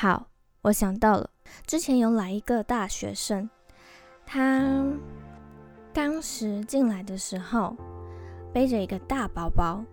[0.00, 0.28] 好，
[0.62, 1.28] 我想到了，
[1.66, 3.50] 之前有来一个大学生，
[4.24, 4.82] 他
[5.92, 7.76] 当时进来的时候
[8.50, 9.84] 背着一个大包包，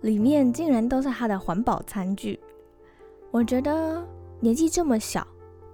[0.00, 2.40] 里面竟然都是他的环保餐具。
[3.30, 4.04] 我觉得
[4.40, 5.24] 年纪这么小，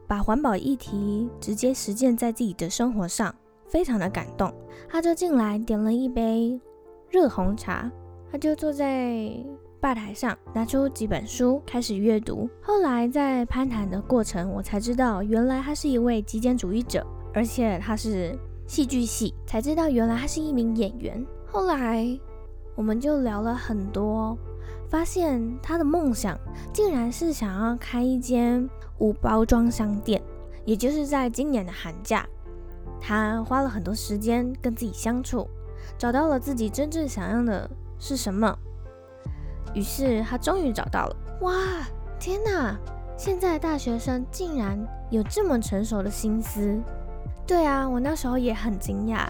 [0.06, 3.34] 把环保议题直接实践在自己的生活上，
[3.66, 4.52] 非常的感动。
[4.90, 6.60] 他就进来点了一杯
[7.08, 7.90] 热红茶，
[8.30, 9.34] 他就坐在
[9.80, 12.48] 吧台上，拿出几本书开始阅读。
[12.60, 18.36] 后来在攀谈的过程，我才知道原来他是一位极简主义者，而且他是
[18.66, 21.24] 戏剧系，才知道原来他是一名演员。
[21.46, 22.06] 后来
[22.74, 24.36] 我们就聊了很多。
[24.88, 26.38] 发现他的梦想
[26.72, 30.20] 竟然是想要开一间无包装商店，
[30.64, 32.26] 也就是在今年的寒假，
[32.98, 35.46] 他花了很多时间跟自己相处，
[35.98, 38.58] 找到了自己真正想要的是什么。
[39.74, 41.16] 于是他终于找到了。
[41.42, 41.52] 哇，
[42.18, 42.76] 天哪！
[43.16, 44.78] 现在大学生竟然
[45.10, 46.80] 有这么成熟的心思。
[47.46, 49.26] 对啊，我那时候也很惊讶。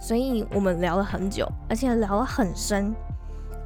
[0.00, 2.94] 所以我们聊了很久，而且聊了很深。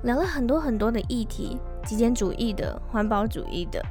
[0.02, 3.82] 聊了很多很多的议题，极简主义的、环保主义的，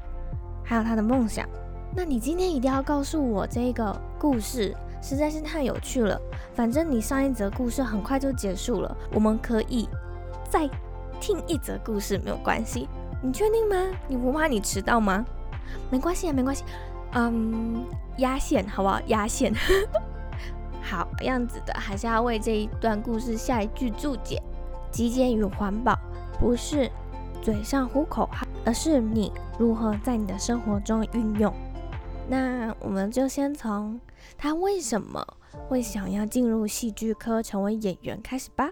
[0.64, 1.48] 还有他的梦想。
[1.96, 6.20] 那你今天一定要告诉我这个故事，实在是太有趣了。
[6.54, 9.90] 反正你上一则故事很快就结束了，我们可以
[10.50, 10.70] 再
[11.20, 12.88] 听一则故事，没有关系。
[13.22, 13.76] 你确定吗？
[14.08, 15.26] 你不怕你迟到吗？
[15.90, 16.64] 没关系啊，没关系。
[17.14, 17.86] 嗯，
[18.18, 19.00] 压线好不好？
[19.08, 19.54] 压线。
[20.82, 24.42] 好样子的，还是要为这一段故事下一句注解。
[24.92, 25.98] 极简与环保
[26.40, 26.90] 不是
[27.42, 31.54] 嘴上呼口号，而是你如何在你的生活中运用。
[32.28, 34.00] 那我们就先从
[34.38, 35.26] 他为什么
[35.68, 38.70] 会想要进入戏剧科成为演员开始吧。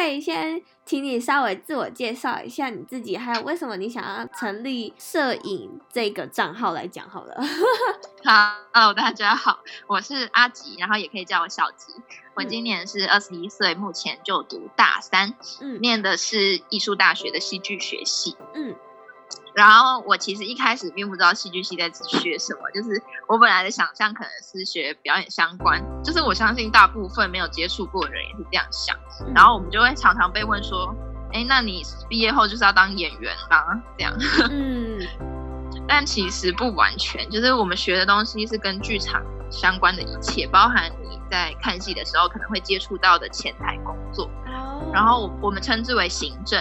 [0.00, 7.36] 可以先请你稍微自我介绍一下你自己，还有为什么你想要成立摄影这个账号来讲好了。
[8.24, 11.92] 好，大家好，我是阿吉，然后也可以叫我小吉。
[12.34, 18.74] 我今年是二十一岁，目前就读大三，嗯，念的是艺术大学的戏剧学系，嗯。
[19.54, 28.96] 然后我其实一开始并不知道戏剧系在学什么，就是我本来的想象可能是学表演相关，就是我相信大部分没有接触过的人也是这样想。
[29.34, 30.94] 然后我们就会常常被问说
[31.32, 34.14] ：“哎，那你毕业后就是要当演员吗？”这样。
[34.50, 35.00] 嗯。
[35.86, 44.30] 但其实不完全，就是我们学的东西是跟剧场相关的一切，包含你在看戏的时候可能会接触到的前台工作。
[44.92, 46.60] 然后我我们称之为行政。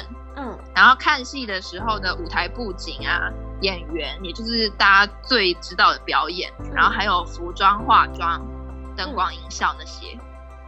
[0.80, 3.30] 嗯，然后看戏的时候的舞台布景啊，
[3.60, 8.42] 演员，也就是大家最知道的表演，嗯、然后还有服装、化妆、
[8.96, 10.18] 灯光、音效那些，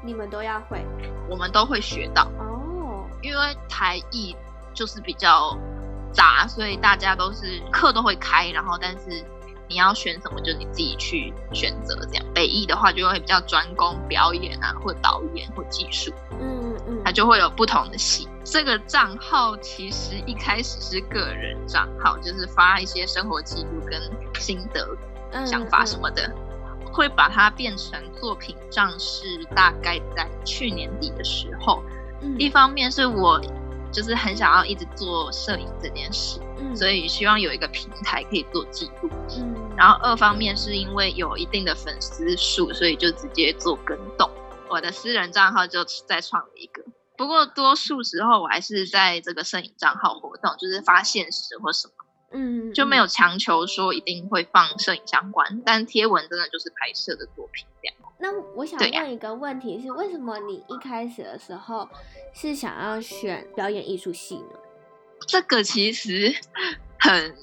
[0.04, 0.86] 你们都要会，
[1.30, 3.08] 我们都会学到哦。
[3.22, 4.36] 因为台艺
[4.74, 5.58] 就是比较
[6.12, 9.24] 杂，所以大家都是课都会开，然后但是
[9.70, 12.26] 你要选什么，就你自己去选择这样。
[12.34, 16.12] 北艺的话就会比较专攻表演啊，或导演或技术。
[16.38, 16.60] 嗯。
[17.06, 18.28] 它就会有不同的戏。
[18.44, 24.02] 这个账号其实一开始是个人账号，就是发一些生活记录跟
[24.40, 24.98] 心得、
[25.46, 26.30] 想法什么的。
[26.94, 31.82] 会把它变成作品账是大概在去年底的时候。
[32.22, 33.42] 嗯、一方面是我
[33.94, 39.10] 就是很想要一直做摄影这件事，嗯、所以希望有一个平台可以做记录。
[39.38, 44.30] 嗯、然后二方面是因为有一定的粉丝数，所以就直接做跟动。
[44.70, 46.84] 我的私人账号就再创了一个，
[47.22, 51.94] 不过多数时候我还是在这个摄影账号活动，就是发现实或什么，
[52.32, 57.96] 嗯，就没有强求说一定会放摄影相关，但贴文真的就是拍摄的作品这样。
[58.18, 61.88] 那我想问一个问题是，啊、为什么你一开始的时候
[62.34, 64.58] 是想要选表演艺术系呢？
[65.28, 66.36] 这个其实
[67.00, 67.36] 很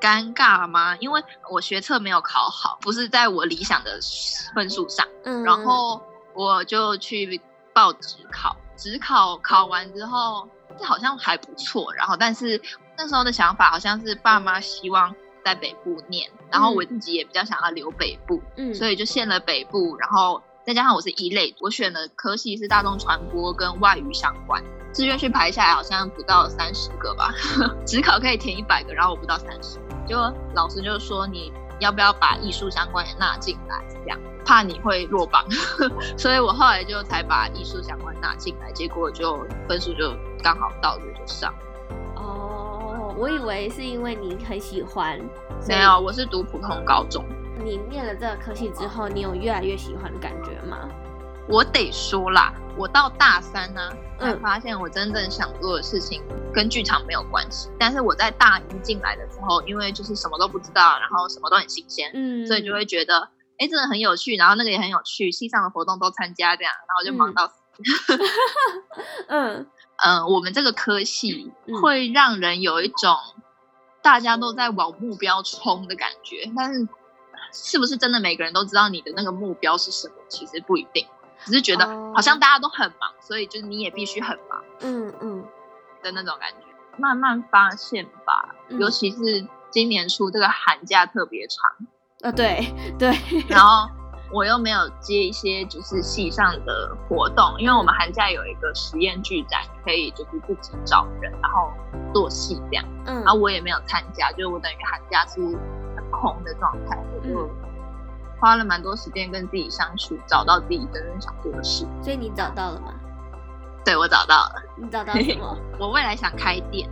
[0.00, 0.96] 尴尬吗？
[0.96, 4.00] 因为我学测没有考好，不是在我理想的
[4.54, 6.02] 分数上，嗯，然后。
[6.32, 7.40] 我就去
[7.74, 10.48] 报职考，指考考完之后，
[10.78, 11.92] 这好像还不错。
[11.92, 12.60] 然后，但是
[12.96, 19.96] 那时候的想法好像是爸妈希望在北部念，然后我自己也比较想要留北部，嗯，所以就限了北部。
[19.98, 24.64] 然后再加上我是一类，我选的科系是大众传播跟外语相关。
[24.94, 27.32] 志愿去排下来好像不到三十个吧，
[27.86, 29.78] 只考可以填一百个，然后我不到三十，
[30.08, 30.16] 就
[30.54, 31.52] 老师就说你。
[31.80, 33.82] 要不要把艺术相关也纳进来？
[34.02, 35.44] 这样怕你会落榜，
[36.16, 41.52] 所以我后来就才把艺术相关纳进来，结果就分数就刚好到了就上。
[42.16, 45.18] 哦，我以为是因为你很喜欢，
[45.68, 47.24] 没有，我是读普通高中。
[47.62, 50.88] 你念了这个科系之后，你有越来越喜欢的感觉吗？
[51.50, 53.80] 我得说啦，我到大三呢、
[54.20, 56.22] 啊，才发现我真正想做的事情
[56.54, 57.68] 跟剧场没有关系。
[57.70, 67.54] 嗯、但是我在大一进来的时候，因为就是什么都不知道，然后什么都很新鲜，嗯，所以就会觉得，哎，真的很有趣，然后那个也很有趣，系上的活动都参加，这样，然后就忙到死。
[69.26, 69.66] 嗯
[70.06, 71.50] 嗯、呃，我们这个科系
[71.82, 73.16] 会让人有一种
[74.02, 76.86] 大家都在往目标冲的感觉，但是。
[77.52, 80.14] 是不是真的每个人都知道你的那个目标是什么？
[80.28, 81.04] 其实不一定，
[81.44, 85.44] 只是觉得好像大家都很忙，所以就是你也必须很忙，嗯嗯
[86.02, 86.66] 的那种感觉。
[86.96, 91.86] 慢慢发现吧，尤其是今年初这个寒假特别长，
[92.22, 93.14] 呃，对对，
[93.48, 93.88] 然后
[94.32, 101.72] 我又没有接一些就是系上的活动，因为我们寒假有一个实验剧展，可以就是自己找人然后
[102.12, 105.40] 做戏这样，嗯，然后我也没有参加，就是我等于寒假是
[105.96, 106.10] 很。
[106.12, 107.48] 空的状态，我就
[108.40, 111.86] 花了蛮多时间跟自己相处，找到自己真正想做的事。
[112.02, 112.94] 所以你找到了吗？
[113.84, 114.62] 对，我找到了。
[114.76, 115.56] 你找到什么？
[115.78, 116.88] 我未来想开店。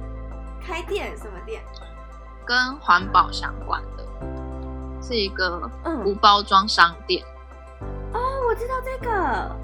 [0.61, 1.17] 开店？
[1.17, 1.63] 什么店？
[2.45, 4.05] 跟环保相关的，
[5.03, 5.71] 是一个
[6.05, 7.25] 无包装商店。
[8.13, 9.57] 哦，我知道这个。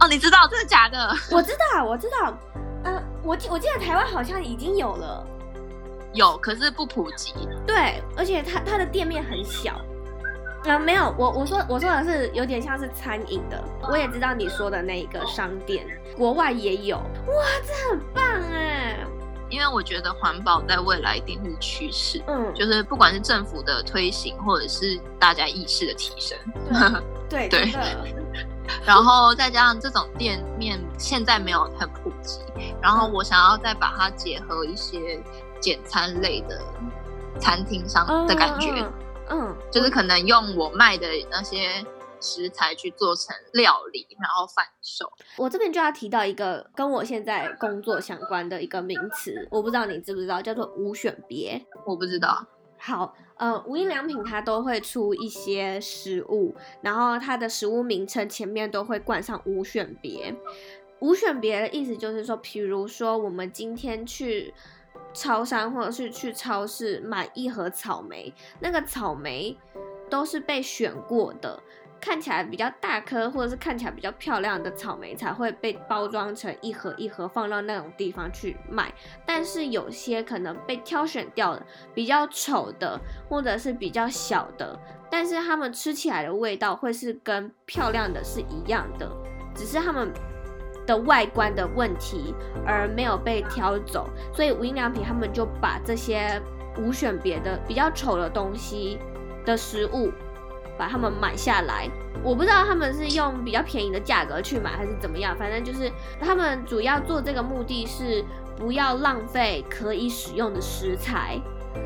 [0.00, 1.08] 哦，你知道真的假的？
[1.30, 2.32] 我知道，我知道。
[2.84, 5.26] 嗯、呃，我记我记得台湾好像已经有了。
[6.14, 7.32] 有，可是不普及。
[7.66, 9.80] 对，而且它它的店面很小。
[10.64, 13.62] 啊，没有，我我说我说的是有点像是餐饮的。
[13.88, 15.86] 我也知道你说的那一个商店，
[16.16, 16.96] 国外也有。
[16.96, 17.34] 哇，
[17.66, 18.96] 这很棒哎！
[19.48, 22.22] 因为我觉得环保在未来一定是趋势。
[22.26, 26.38] 嗯，就是不管是政府的推行，或者是大家意识的提升。
[27.28, 27.70] 对 对。
[27.70, 28.14] 对
[28.86, 32.40] 然后再加上这种店面现在没有很普及，
[32.80, 35.20] 然后我想要再把它结合一些。
[35.62, 36.60] 简餐类的
[37.38, 38.92] 餐厅上的感觉，嗯，嗯，
[39.70, 41.84] 就是可能用我卖的那些
[42.20, 45.10] 食材去做成料理，然后贩售。
[45.36, 51.64] 我这边就要提到一个跟我现在工作相关的一个名词，我不知道你知不知道，叫做无选别。
[51.86, 52.46] 我不知道。
[52.78, 60.34] 好，呃，无印良品它都会出一些食物，然后它的食物名称前面都会冠上无选别。
[61.00, 64.52] 无选别的意思就是说，比如说我们今天去。
[65.12, 69.56] 超商或者是去超市买一盒草莓，那个草莓
[70.10, 71.60] 都是被选过的，
[72.00, 78.92] 看起来比较大颗或者是看起来比较漂亮的草莓才会被包装成一盒一盒放到那种地方去卖。
[79.26, 84.78] 但是有些可能被挑选掉了，比较丑的或者是比较小的，
[85.10, 89.10] 但是它们吃起来的味道会是跟漂亮的是一样的，
[89.54, 90.12] 只是它们。
[90.86, 92.34] 的外观的问题
[92.66, 96.40] 而没有被挑走，所以无印良品他们就把这些
[96.78, 98.98] 无选别的比较丑的东西
[99.44, 100.10] 的食物，
[100.76, 101.88] 把他们买下来。
[102.22, 105.90] 我不知道他们是用比较便宜的价格去买还是怎么样，反正就是
[106.20, 108.24] 他们主要做这个目的是
[108.56, 111.40] 不要浪费可以使用的食材，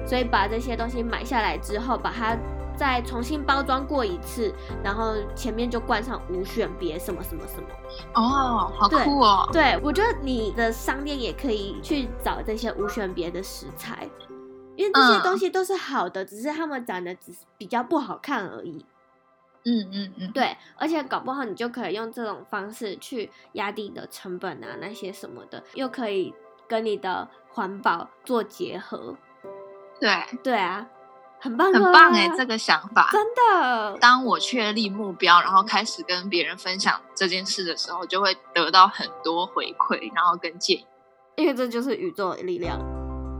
[0.07, 2.37] 所以把这些东西买下来之后，把它。
[2.77, 7.69] 再重新包装过一次，然后前面就冠上无选别什么什么什么。
[8.15, 9.49] 哦，好酷哦！
[9.53, 14.09] 对，我觉得你的商店也可以去找这些无选别的食材，
[14.77, 18.85] 因为这些东西都是好的，嗯、只是他们长得只是比较不好看而已。
[19.65, 26.33] 嗯嗯嗯，对，而且搞不好你就可以用这种方式去压低你的成本啊，那些什么的，又可以
[26.69, 29.17] 跟你的环保做结合。
[29.99, 30.11] 对，
[30.43, 30.87] 对啊。
[31.39, 32.29] 很棒，很棒哎！
[32.37, 33.97] 这个想法真的。
[33.99, 40.87] 当我确立目标，然后开始跟别人分享这件事的时候，就会得到很多回馈，然后跟建议。
[41.37, 42.96] 因为这就是宇宙的力量。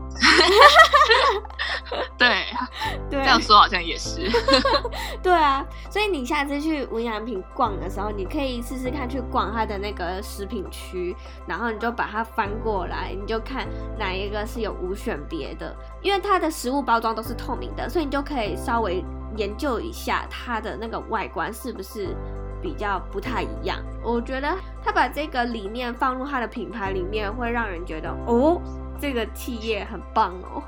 [2.17, 2.45] 对，
[3.09, 4.29] 对，这样说好像也是。
[5.21, 19.03] 对啊，所以你下次去无印良品逛的时候，你可以试试看去逛它的那个食品区，然后你就把它翻过来，你就看哪一个是有无选别的，因为它的食物包装都是透明的，所以你就可以稍微
[19.35, 22.15] 研究一下它的那个外观是不是
[22.61, 23.77] 比较不太一样。
[24.03, 28.59] 我觉得他把这个理念放入他的品牌里面，会让人觉得哦。
[28.99, 30.63] 这个企业很棒哦，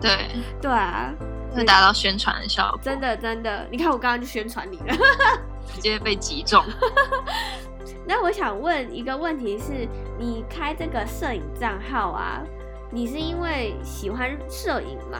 [0.00, 1.12] 对对啊，
[1.54, 2.80] 会达到宣传的效果。
[2.82, 4.96] 真的真的，你看我刚刚就宣传你了，
[5.74, 6.62] 直接被击中。
[8.06, 9.86] 那我想问一个问题是，
[10.18, 12.42] 你开这个摄影账号啊，
[12.90, 15.18] 你是因为喜欢摄影吗？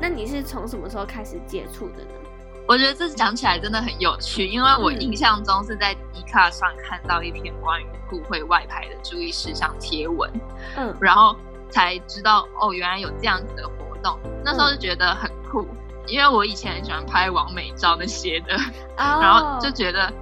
[0.00, 2.10] 那你是从什么时候开始接触的呢？
[2.68, 10.28] 我觉得这讲起来真的很有趣，因为我印象中是在 Dcard 上看到一篇关于酷绘外拍的注意事项贴文，
[10.76, 11.36] 嗯，然后
[11.70, 14.18] 才知道哦，原来有这样子的活动。
[14.44, 15.66] 那时候就觉得很酷，
[16.08, 18.56] 因为我以前很喜欢拍完美照那些的，
[18.96, 20.12] 然后就觉得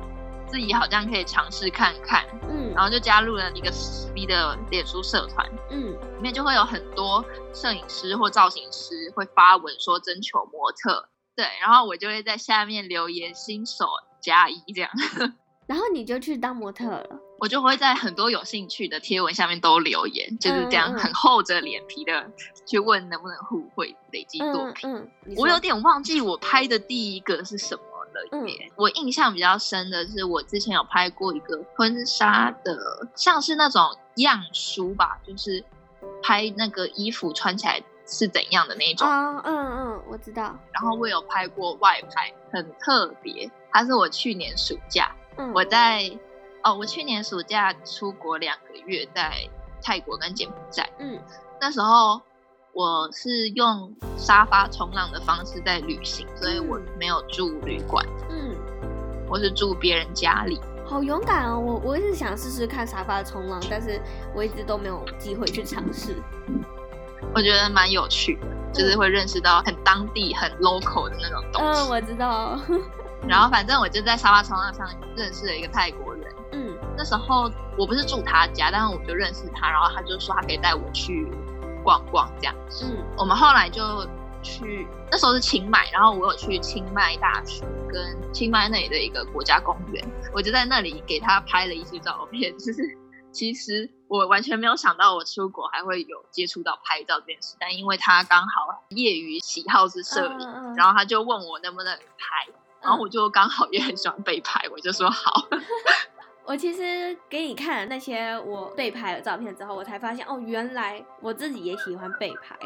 [0.46, 7.24] 自己好像可以尝试看看，嗯，然后就加入了一个私密的脸书社团，嗯，里面就会有很多
[7.54, 13.86] 摄影师或造型师会发文说征求模特，对，然后我就会在下面留言新手
[14.20, 14.90] 加一这样，
[15.66, 22.30] 然后你就去当模特了，我就会在很多有兴趣的贴文下面都留言，就是这样很厚着脸皮的
[22.66, 27.82] 去问能不能互惠累积作品，嗯，嗯，我有点忘记我拍的第一个是什么。
[28.30, 32.78] 嗯，我印象比较深的是，我之前有拍过一个婚纱的，
[33.16, 33.82] 像是那种
[34.18, 35.64] 样书吧，就是
[36.22, 39.08] 拍那个衣服穿起来是怎样的那种。
[39.08, 40.56] 嗯嗯嗯，我知道。
[40.72, 43.50] 然后我有拍过外拍，很特别。
[43.70, 46.10] 它是我去年暑假，嗯、我在
[46.62, 49.32] 哦，我去年暑假出国两个月，在
[49.82, 50.88] 泰国跟柬埔寨。
[50.98, 51.20] 嗯，
[51.60, 52.20] 那时候。
[52.76, 58.04] 我是用沙发冲浪的方式在旅行，所以我没有住旅馆。
[58.28, 58.52] 嗯，
[59.28, 60.60] 我是住别人家里。
[60.84, 61.56] 好勇敢哦！
[61.56, 64.00] 我我一直想试试看沙发冲浪，但是
[64.34, 66.16] 我一直都没有机会去尝试。
[67.32, 71.80] 我觉得蛮有趣的，就是会认识到很当地、很 local 的那种东西。
[71.80, 72.58] 嗯，我知道。
[73.28, 76.34] 然后反正我就在沙发冲浪上认识了一个泰国人。
[76.52, 81.26] 嗯，那时候我不是住他家，但是我就认识他，然后他就说他可以带我去。
[81.84, 84.08] 逛逛这样，嗯，我们后来就
[84.42, 90.02] 去，那时候是清迈，然后我有去清迈大学跟清迈那里的一个国家公园，
[90.32, 92.56] 我就在那里给他拍了一些照片。
[92.56, 92.96] 就是
[93.34, 102.46] 其实我完全没有想到我出国还会有接触到拍照这件事，但因为他刚好业余喜好是摄影，嗯嗯，然后他就问我能不能拍，
[102.80, 105.48] 然后我就刚好也很喜欢被拍，我就说好。
[106.46, 112.56] 我其实给你看了那些我被拍的照片之后，我才发现哦，原来我自己也喜欢被拍，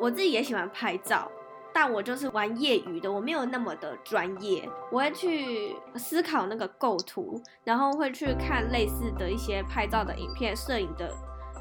[0.00, 1.30] 我自己也喜欢拍照，
[1.78, 4.66] 但我就是玩业余的，我没有那么的专业。
[4.90, 11.12] 我会去思考那个构图，然后会去看类似的一些拍照的影片、摄影的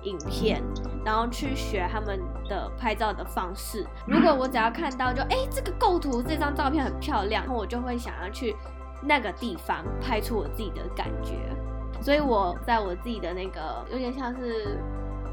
[0.04, 0.64] 影片，
[1.04, 2.18] 然后去学他们
[2.48, 3.86] 的拍照的方式。
[4.08, 8.56] 如果我只要看到就哎，这个构图这张照片很漂亮，我就会想要去。
[9.08, 11.36] 那个地方拍出我自己的感觉，
[12.02, 14.80] 所以我在我自己的那个有点像是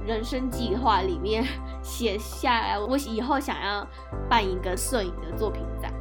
[0.07, 1.45] 人生计划里面
[1.83, 3.87] 写下来，我以后想要
[4.29, 5.93] 办一个摄影的作品展。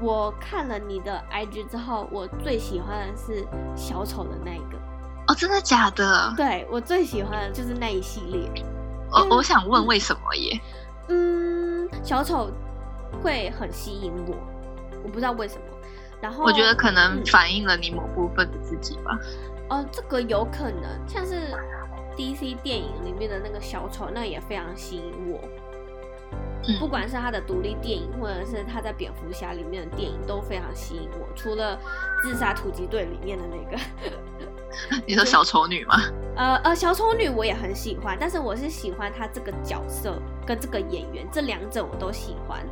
[0.00, 3.46] 我看了你的 IG 之后，我最喜欢的是
[3.76, 4.78] 小丑的那一个。
[5.28, 6.34] 哦，真的假的？
[6.36, 8.50] 对，我最喜欢的就是那一系列。
[9.12, 10.60] 我我想问为什么耶？
[11.08, 12.50] 嗯，小丑
[13.22, 14.34] 会很吸引我，
[15.04, 15.62] 我不知道为什么。
[16.20, 19.18] 然后我觉得可能反映了你某部分的自己吧。
[19.68, 21.54] 哦、嗯呃，这个有可能，像是
[22.16, 25.40] DC 电影里面的那个小丑，那也非常吸引我。
[26.64, 31.26] 嗯、不管是他的独立电影，或者是他在蝙蝠侠里面的电影，都非常吸引我。
[31.34, 31.76] 除了
[32.22, 33.76] 自杀突击队里面的那个，
[35.04, 35.96] 你说小丑女吗？
[36.36, 42.64] 呃呃，小丑女我也很喜欢，但是我是喜欢他这个角色跟这个演员，这两者我都喜欢。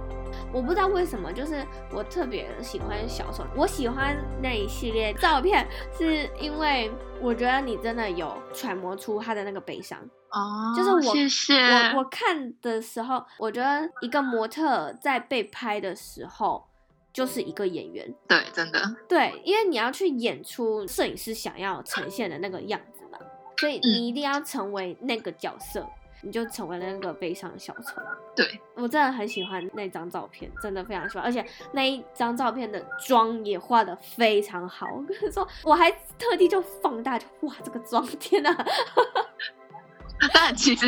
[0.52, 3.44] 我不知道为什么，就是我特别喜欢小丑。
[3.56, 9.99] 我喜欢那一系列照片，是因为我觉得你真的有揣摩出他的那个悲伤
[10.30, 10.75] 哦。
[10.76, 11.54] 就是我，谢谢。
[11.94, 16.66] 我我看的时候，我觉得一个模特在被拍的时候
[17.12, 18.14] 就是一个演员。
[18.28, 18.96] 对，真的。
[19.08, 23.18] 对，因为你要去演出摄影师想要呈现的那个样子嘛，
[23.58, 25.80] 所以你一定要成为那个角色。
[25.80, 25.90] 嗯
[26.22, 28.00] 你就成为了那个悲伤小丑。
[28.34, 34.86] 对，我真的很喜欢那张照片，真的非常喜欢，而且那一张照片的妆也画的非常好。
[34.92, 38.54] 我跟你说，我还特地就放大，就哇，这个妆，天哪！
[40.34, 40.86] 但其实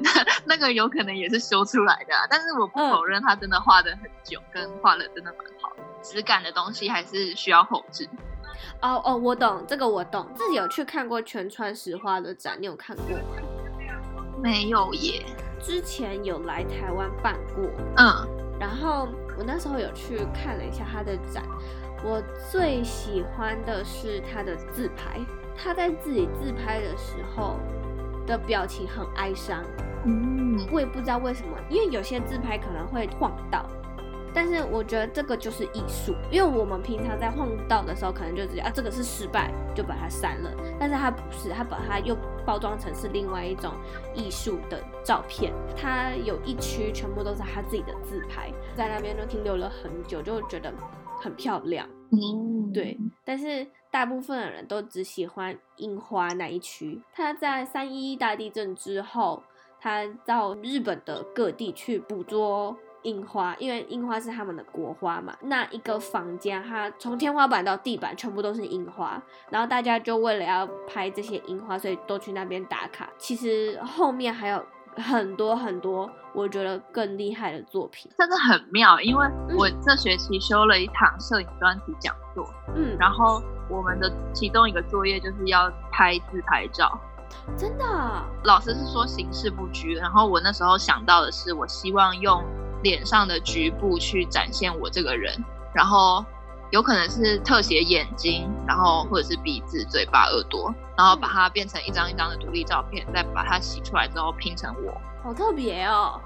[0.00, 0.10] 那
[0.44, 5.82] 那个有可能也是修出来的，啊，但是我不否认他真的画的很久，嗯、跟画的真的蛮好的。
[6.00, 8.08] 质感的东西还是需要后置。
[8.80, 10.28] 哦哦，我懂这个，我懂。
[10.36, 13.47] 自己有去看过全川石花的展，你有看过吗？
[14.42, 15.24] 没有耶，
[15.60, 17.64] 之前有来台湾办过，
[17.96, 18.28] 嗯，
[18.58, 21.42] 然后我那时候有去看了一下他的展，
[22.04, 25.20] 我最喜欢的是他的自拍，
[25.56, 27.58] 他在自己自拍的时候
[28.26, 29.62] 的表情很哀伤，
[30.04, 33.66] 嗯，我也不知道为什么，因为有些自拍可能会晃到。
[34.34, 40.50] 但是我觉得这个就是艺术，因为我们平常在晃到的时候，可能就直接啊这个是失败，就把它删了。
[40.78, 43.72] 但是它不是，它把它又包装成是另外一种
[44.14, 45.52] 艺术的照片。
[45.76, 50.72] 它有一区全部都是他自己的自拍，在那边就停留了很久，就觉得
[51.20, 51.88] 很漂亮。
[52.10, 52.98] 嗯，对。
[53.24, 57.00] 但是大部分的人都只喜欢樱花那一区。
[57.12, 59.42] 他在三一一大地震之后，
[59.80, 62.76] 他到日本的各地去捕捉。
[63.02, 65.36] 樱花，因为樱花是他们的国花嘛。
[65.42, 73.08] 那一个房间，它从天花板到地板全部都是樱花，然后大家就为了要拍这些樱花，所以都去那边打卡。
[73.18, 74.64] 其实后面还有
[74.96, 79.00] 很多很多，我觉得更厉害的作品，真的很妙。
[79.00, 79.26] 因为
[79.56, 86.98] 我这学期修了一堂摄影专题讲座，嗯，然后我们的其中一个作业就是要拍自拍照。
[87.56, 87.84] 真的，
[88.44, 92.42] 老师是说形式不拘，然后我那时候想到的是，我希望用
[92.82, 95.36] 脸上的局部去展现我这个人，
[95.74, 96.24] 然后
[96.70, 105.00] 有可能是特写眼睛，然后或者是鼻子、嘴巴、耳朵，然后把它变成一张一张的独立照片，再把它洗出来之后拼成我。
[105.22, 106.20] 好特别哦。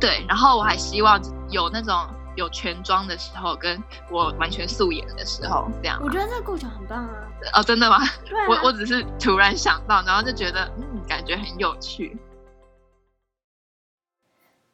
[0.00, 1.94] 对，然后我还希望有那种。
[2.34, 3.78] 有全妆的时候，跟
[4.10, 6.00] 我完全素颜的时候，这样。
[6.02, 7.28] 我觉得这个构想很棒啊！
[7.52, 7.96] 哦，真的吗？
[7.96, 8.08] 啊。
[8.48, 12.16] 我我只是突然想到，然后就觉得，嗯，感觉很有趣。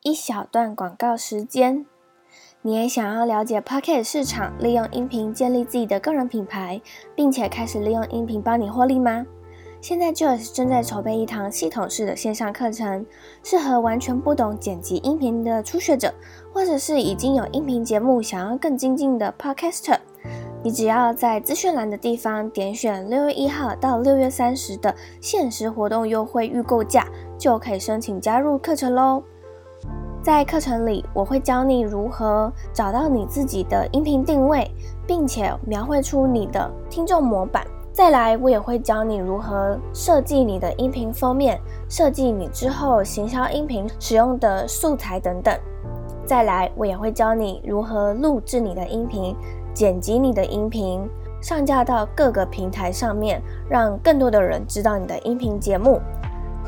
[0.05, 1.85] 一小段广告时间，
[2.63, 6.81] 你也想要了解 Podcast 市场，利用音频建立自己的个人品牌，
[7.17, 9.27] 并且开始利用音频帮你获利吗？
[9.81, 13.05] 现在 Joyce 正在筹备一堂系统式的线上课程，
[13.43, 16.15] 适合完全不懂剪辑音频的初学者，
[16.53, 19.99] 或者是已经有音频节目想要更精进的 Podcaster。
[20.63, 27.05] 你只要在资讯栏的地方点选六月一号到六月三十的限时活动优惠预购价，
[27.37, 29.25] 就可以申请加入课程喽。
[30.29, 34.71] 在课程里，我会教你如何找到你自己的音频定位，
[35.07, 37.67] 并且描绘出你的听众模板。
[37.95, 41.59] 再来，我也会教你如何设计你的音频封面，
[41.89, 45.59] 设计你之后行销音频使用的素材等等。
[46.27, 49.35] 再来，我也会教你如何录制你的音频，
[49.73, 51.09] 剪辑你的音频，
[51.41, 55.99] 上架到各个平台上面，让更多的人知道你的音频节目。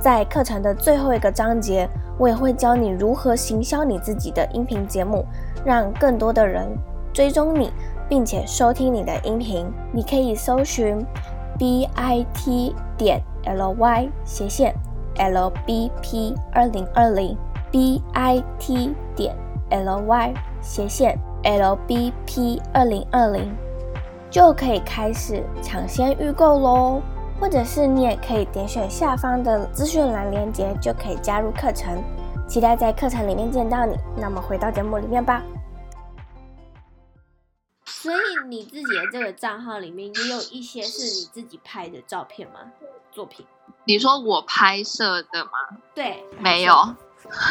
[0.01, 1.89] 在课程的最后一个章节，
[2.19, 5.25] 我也会教你如何行销你自己的音频节目，
[5.65, 6.67] 让更多的人
[7.13, 7.71] 追踪你。
[8.09, 10.99] 并且收听你的音频，你可以搜寻
[11.57, 14.75] b i t 点 l y 斜线
[15.15, 17.39] l b p 二零二零
[17.71, 19.33] b i t 点
[19.69, 23.57] l y 斜线 l b p 二零二零
[24.29, 27.01] 就可以开始抢先预购喽。
[27.41, 32.05] 或者是你也可以点选下方的资讯栏链接，就可以加入课程。
[32.47, 33.97] 期待在课程里面见到你。
[34.17, 35.43] 那么回到节目里面吧。
[37.87, 42.61] 所以你自己的这个账号里面也有一些是你自己拍的照片吗？
[43.11, 43.47] 作品？
[43.85, 45.51] 你说我拍摄的吗？
[45.95, 46.75] 对，没有，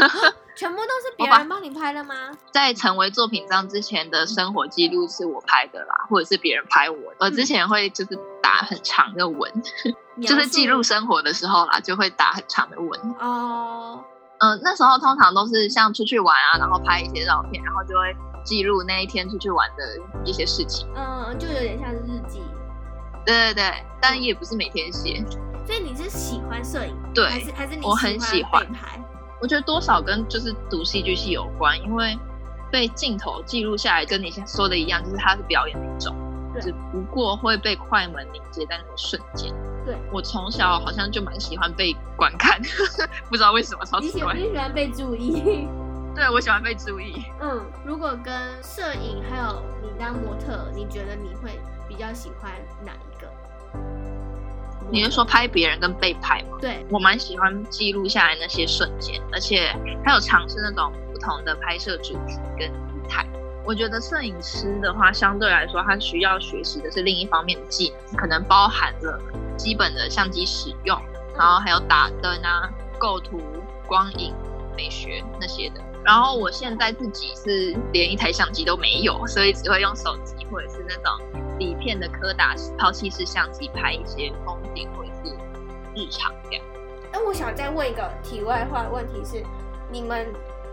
[0.56, 2.16] 全部都是别人帮你拍的吗？
[2.52, 7.16] 在成为作品章之前的生活记录是我拍的啦，或者是别人拍我的。
[7.20, 9.52] 我之前会就是打很长的文，
[10.22, 13.00] 就是记录生活的时候啦，就会打很长的文。
[13.20, 14.04] 哦，
[14.40, 18.16] 嗯、呃，那时候通常都是像出去玩啊，然后拍一些照片，然后就会。
[18.42, 19.84] 记录那一天出去玩的
[20.24, 22.42] 一些事情，嗯，就有点像日记。
[23.26, 25.24] 对对对，但也不是每天写。
[25.68, 26.96] 所以你是喜欢摄影？
[27.14, 28.98] 对，还是还是你我很喜欢拍？
[29.41, 32.17] 我觉得多少跟就是读戏剧系有关，因为
[32.71, 36.15] 被镜头记录下来，跟你说的一样，就是它是表演的一种，
[36.60, 39.54] 只不过会被快门凝结在那个瞬间。
[39.86, 42.62] 对，我从小好像就蛮喜欢被观看，
[43.30, 44.38] 不知道为什么超喜欢。
[44.38, 45.67] 你喜欢被注意？
[46.13, 47.23] 对，我喜欢被注意。
[47.39, 52.52] 嗯，如果跟摄影还有你当模特，你觉得你会比较喜欢
[52.86, 53.32] 哪一个？
[54.91, 56.58] 你是说拍别人跟被拍吗？
[56.60, 63.25] 对，我蛮喜欢记录下来那些瞬间，而且还有尝试那种不同的拍摄主题跟舞台。
[63.65, 69.21] 我觉得摄影师的话，相对来说，他需要学习的是另一方面的技能，可能包含了
[69.56, 70.99] 基本的相机使用，
[71.38, 73.39] 然后还有打灯啊、构图、
[73.86, 74.34] 光影、
[74.75, 75.82] 美学那些的。
[76.04, 85.32] 然后我现在自己是连一台相机都没有，所以只会用手机或者是那种底片的柯达抛弃式相机拍一些风景或者是
[85.93, 86.65] 日常这样。
[87.12, 89.43] 那我想再问一个题外话的问题是，
[89.91, 90.26] 你们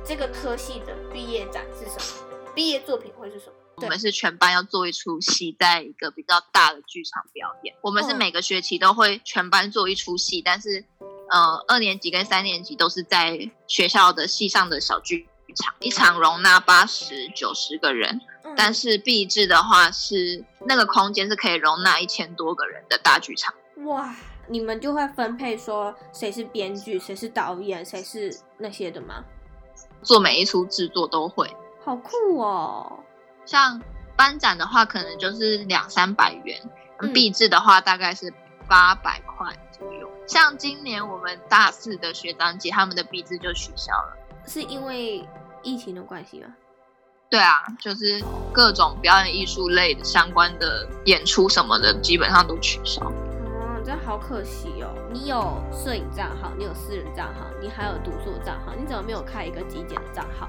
[0.04, 2.28] 这个科系的毕业展是什么？
[2.54, 3.52] 毕业作品会是什么？
[3.82, 7.74] 我们是全班要做一出戏，在一个比较大的剧场表演。
[7.82, 10.84] 我们是每个学期都会全班做一出戏，但是。
[11.28, 18.20] 呃，二年级跟三年级都是在学校的戏上的小剧场，一场容纳八十九十个人，嗯、
[18.56, 23.54] 但是毕制的话是那个空间是可以容纳一千多个人的大剧场。
[23.84, 24.14] 哇，
[24.48, 29.24] 你们就会分配说谁是编剧，谁是导演，谁是那些的吗？
[30.02, 33.00] 做每一出制作都会，好酷哦！
[33.44, 33.80] 像
[34.16, 36.60] 班展的话，可能就是两三百元，
[37.12, 38.32] 毕制的话大概是
[38.66, 40.10] 八百块左右。
[40.26, 44.16] 像今年我们大四的学长姐，他们的毕制就取消了，
[44.46, 45.28] 是因为
[45.62, 46.48] 疫情的关系吗？
[47.28, 53.02] 对啊，就是各种表演艺术类的相关的演出什么的，基本上都取消。
[53.44, 54.88] 嗯，真好可惜哦。
[55.12, 60.48] 你有摄影账号，你有私人账号，你还有读书的账号，你怎么没有开一个极简的账号？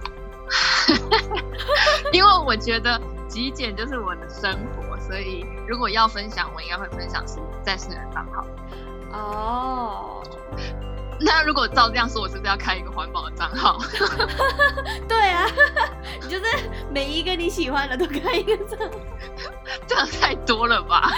[2.14, 8.46] 因为我觉得极简就是我的生活，所以如果要分享，我应该会分享是在私人账号。
[9.12, 10.24] 哦。
[11.22, 13.80] 那如果照这样说，我是不是要开一个环保的账号？
[15.10, 15.48] 对啊，
[16.22, 16.46] 你就是
[16.92, 19.00] 每一个你喜欢的都开一个账号，
[19.88, 21.12] 这样太多了吧？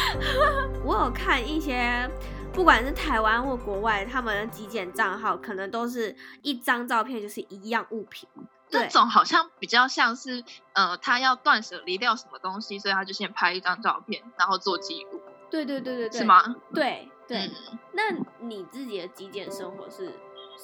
[0.85, 2.09] 我有看一些，
[2.53, 8.29] 不管是台湾或国外，他们的极简账号可能都是一张照片就是一样物品，
[8.69, 15.21] 那种好像比较像是呃，他要断舍离掉什么东西，所以他就先拍一张照片，然后做记录。
[15.51, 16.55] 对对对对对，是吗？
[16.73, 17.09] 对。
[17.29, 17.51] 对，
[17.93, 20.11] 那你自己的极简生活是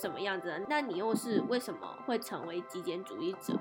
[0.01, 0.61] 什么样子的？
[0.67, 3.53] 那你又是为什么会成为极简主义者？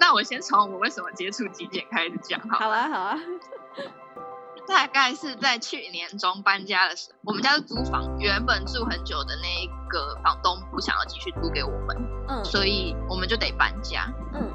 [0.00, 2.58] 那我先从我为什么接触极简开始讲好。
[2.60, 3.18] 好啊，好啊。
[4.68, 11.96] 大概是在去年中搬家的时候，我们家是租房，原本住很久的那一个房东不想要继续租给我们，
[12.28, 14.52] 嗯，所以我们就得搬家，嗯，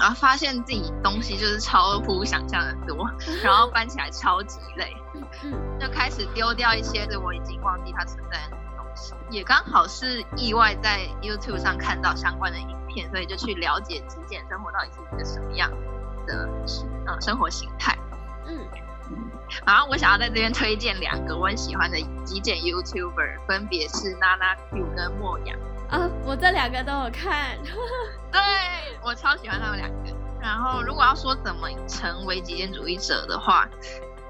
[0.00, 3.08] 然后发现自己东西就是超乎想象的多，
[3.42, 4.96] 然后搬起来超级累。
[5.42, 15.70] 嗯，就开始丢掉一些是我已经忘记它存在的东西，也刚好是意外在 YouTube 上看到相关的影片，所以就去了解极简生活到底是一个什么样
[16.26, 16.48] 的
[17.06, 17.96] 嗯生活形态。
[18.46, 18.58] 嗯，
[19.66, 25.58] 然后我想要在这边推荐两个我很喜欢的极简 YouTuber，分别是 NanaQ 跟莫阳。
[25.94, 27.56] 啊，我这两个都有看，
[28.32, 28.40] 对，
[29.00, 29.96] 我超喜欢他们两个。
[30.40, 33.68] 然后如果要说怎么成为极简主义者的话，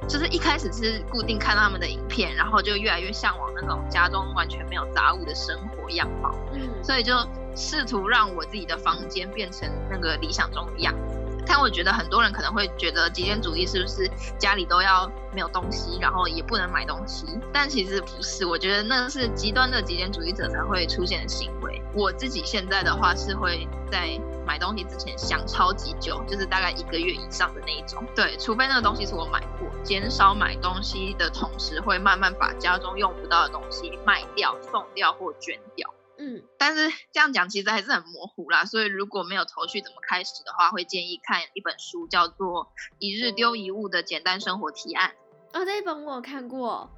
[0.07, 7.15] 就是一开始是固定看他们的影片，然后就越来越向往那种家中完全没有杂物的生活样貌，嗯，所以就
[7.57, 11.19] 试图让我自己的房间变成那个理想中的样子。
[11.47, 17.27] 但我觉得很多人可能会觉得极简主义是不是家里都要没有东西，然后也不能买东西？
[17.53, 21.83] 但其实不是，我觉得那是极端的极简主义者才会出现的行为。
[21.95, 28.03] 我自己现在的话是会在买东西之前想超级久，就是大概一个月以上的那一种。
[28.17, 35.94] 对，除非那个东西是我买过，减少买东西的同时，会慢慢把家中用不到的东西卖掉、送掉或捐掉。
[36.17, 42.67] 嗯，但是这样讲其实还是很模糊啦，所以如果没有头绪怎么开始的话，会建议看一本书，叫做
[42.99, 45.15] 《一日丢一物的简单生活提案》。
[45.59, 46.91] 哦，这一本我有看过，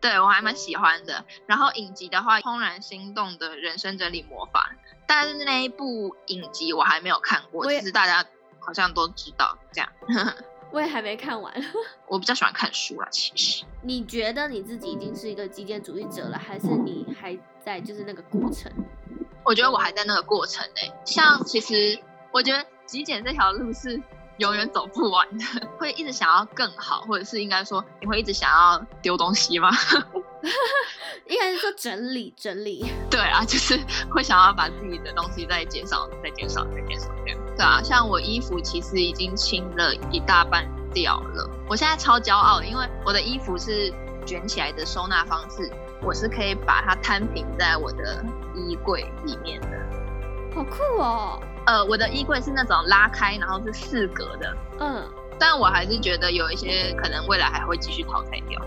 [0.00, 1.24] 对，我还蛮喜欢的。
[1.46, 4.70] 然后影集的话，《怦然心动的人生整理魔法》，
[5.06, 8.24] 但是那一部影集我还没有看过，其实大家
[8.60, 9.92] 好像都知道这样。
[10.70, 11.52] 我也还没看完。
[12.06, 13.64] 我比较喜欢看书啦，其实。
[13.82, 17.38] 你觉得你自己已经是一个极简主义者了，还是你还？
[17.64, 18.70] 在就是那个过程，
[19.42, 20.92] 我觉得我还在那个过程呢、欸。
[21.06, 21.98] 像其实
[22.30, 23.98] 我觉得极简这条路是
[24.36, 29.70] 永远走不完的，会一直想要更好，或者是应该说你会一直想要丢东西吗？
[31.26, 32.84] 应该是说整理整理。
[33.10, 37.43] 对啊，就是会想要把自己的东西再减少、再减少、再减少这样。
[37.56, 43.92] 对啊，像我衣服其实已经清了一大半掉了，我现在超骄傲，因为我的衣服是
[44.26, 45.70] 卷起来的收纳方式。
[46.02, 48.22] 我是可以把它摊平在我的
[48.54, 49.68] 衣柜里面的，
[50.54, 51.40] 好酷哦！
[51.64, 55.02] 呃，我的衣柜是那种拉开，然后是四格的，嗯，
[55.38, 58.60] 但我还是觉得有一些可能未来还会继续淘汰掉。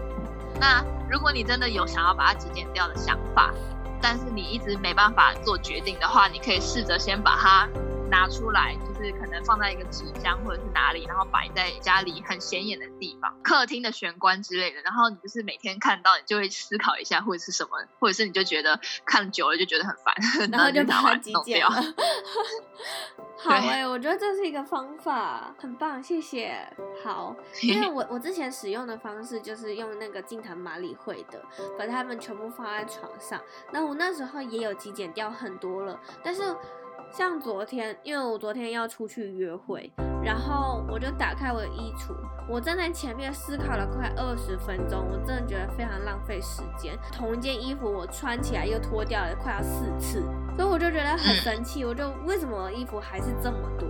[0.60, 3.54] 那如果你真的有想要把它极简掉的想法，
[4.02, 7.70] 但是你一直没办法做决定的话，你可以试着先把它
[8.10, 8.76] 拿出来。
[8.88, 14.82] 就是可能放在一个纸箱或者是哪里，然后摆在家里很显眼的地方，客厅的玄关之类的。
[14.82, 20.16] 然后你就是每天看到，你就会思考一下，或者是什么，或者是你就觉得看久了就觉得很烦，
[20.52, 21.70] 然后就把它弄掉。
[23.40, 26.58] 好哎、欸，我觉得这是一个方法，很棒，谢谢。
[27.04, 31.44] 好， 因为我我之前使用的方式就是用那个净坛马里会的，
[31.78, 33.40] 把它们全部放在床上。
[33.72, 36.56] 那我那时候也有极简掉很多了，但是。
[37.12, 39.92] 像昨天，因为我昨天要出去约会，
[40.24, 42.14] 然后我就打开我的衣橱，
[42.48, 46.98] 我站在前面思考了快二十分钟，我真的觉得非常浪费时间。
[47.12, 50.22] 同一件衣服我穿起来又脱掉了快要四次，
[50.56, 51.84] 所以我就觉得很生气。
[51.86, 53.88] 我就为什么衣服还是这么多？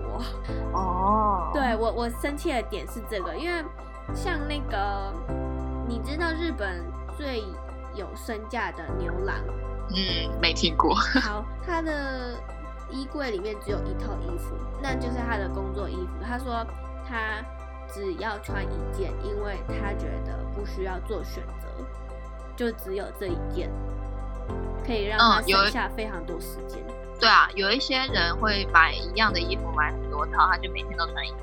[0.73, 3.63] 哦， 对，我我生气的点是这个，因为
[4.13, 5.13] 像那个
[5.87, 6.81] 你知道日本
[7.17, 7.43] 最
[7.93, 9.35] 有身价的牛郎，
[9.89, 10.95] 嗯，没听过。
[11.19, 12.35] 好，他的。
[12.89, 16.23] 衣柜里面只有一套衣服，那就是他的工作衣服。
[16.25, 16.65] 他说
[17.07, 17.43] 他
[17.91, 21.67] 只要穿一件，因为他觉得不需要做选择，
[22.55, 23.69] 就只有这一件，
[24.85, 26.79] 可以让他省下非常多时间。
[26.87, 31.37] 嗯、对啊，有一些人会买一样的衣服买很多套，他就每天都穿一套。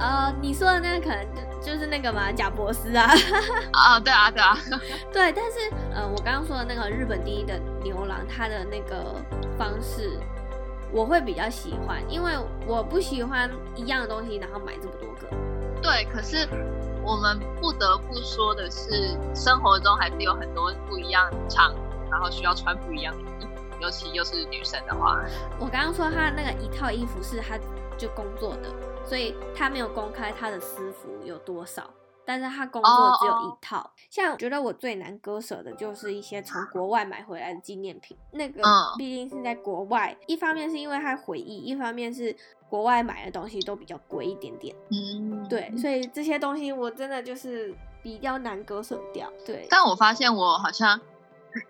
[0.00, 1.26] 呃，你说的那个可能
[1.60, 3.04] 就就是那个嘛，贾博士啊。
[3.72, 4.56] 啊，对啊，对啊，
[5.12, 5.30] 对。
[5.30, 5.58] 但是
[5.94, 9.14] 呃，我刚刚说的那个日本第一的牛郎，他的那个
[9.58, 10.18] 方式，
[10.92, 12.32] 我会比较喜欢，因为
[12.66, 15.28] 我不喜欢一样的东西，然后买这么多个。
[15.82, 16.48] 对，可是
[17.04, 21.74] 我们不得不说的是，生活中还是有很多不一样的场，
[22.10, 25.18] 然后需要穿不一样的衣服，尤其又是女生的话。
[25.58, 27.58] 我刚刚说她那个一套衣服是她
[27.96, 28.68] 就工作的。
[29.02, 31.82] 所以她没有公开她的私服有多少，
[32.30, 33.78] 但是他工作只有一套。
[33.78, 33.92] Oh, oh.
[34.08, 38.62] 像我觉得我最难割舍的就是一些从国外买回来的纪念品，那个
[38.96, 42.36] 毕竟是在国外，一方面是因为它回忆，一方面是
[42.68, 44.76] 国外买的东西都比较贵一点点。
[44.92, 49.28] 嗯，对，所以这些东西我真的就是比较难割舍掉。
[49.44, 51.00] 对，但我发现我好像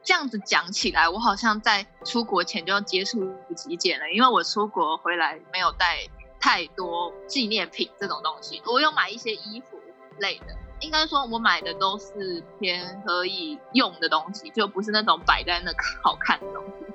[0.03, 6.07] 这样子讲起来，我好像在出国前就要接触极简了，因为我出国回来没有带。
[6.43, 9.79] 太多纪念品这种东西，我有买一些衣服
[10.21, 16.87] 类的，应该说我买的都是偏可以用的东西，就不是那种摆在那好看的东西。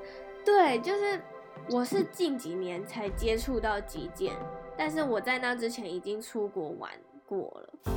[0.46, 1.20] 对，就是
[1.70, 4.34] 我是近几年才接触到极简，
[4.78, 6.92] 但是我在那之前已经出国玩
[7.26, 7.92] 过了。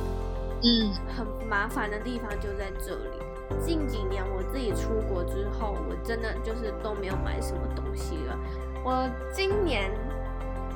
[0.61, 3.19] 嗯，很麻烦的地方就在这里。
[3.61, 8.37] 近几年我自己出国之后，我真的就是都没有买什么东西了。
[8.83, 9.89] 我今年。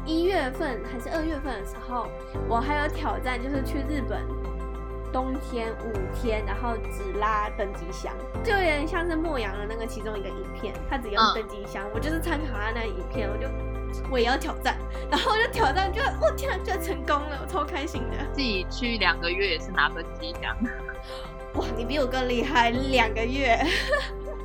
[0.06, 2.08] 一月份还是二月份的时候，
[2.50, 4.22] 我还有挑战，就是去日本
[5.14, 8.14] 冬天五天，然后只拉登机箱，
[8.44, 13.48] 就有点像是莫阳的那个其中一个影片，他只用登机箱，嗯、我就是参考他那影片，我就
[14.12, 14.78] 我也要挑战，
[15.10, 18.18] 然后我就挑战，就我天啊，就成功了，我超开心的。
[18.34, 20.58] 自己去两个月也是拿登机箱，
[21.54, 23.58] 哇，你比我更厉害，两个月。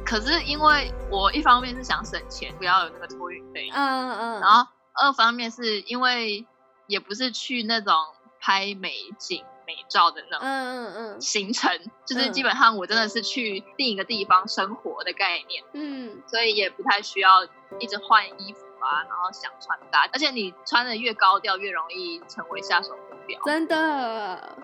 [0.04, 4.64] 可是因为我一方面是想省钱，不要有那个托运费，嗯嗯，然后。
[5.00, 6.46] 二方面是因为
[6.86, 7.94] 也不是去那种
[8.40, 11.70] 拍美景美照的那种嗯嗯，嗯行程、
[12.06, 17.44] 就是基本上我真的是去另一个地方生活的概念，嗯，所以也不太需要
[17.78, 24.56] 一直换衣服啊，然后想穿搭，而且你穿的越高调，越容易成为下手目标，真的，